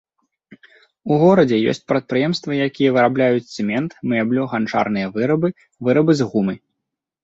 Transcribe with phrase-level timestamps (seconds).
[1.11, 5.57] У горадзе ёсць прадпрыемствы, якія вырабляюць цэмент, мэблю, ганчарныя вырабы,
[5.89, 6.63] вырабы з гумы.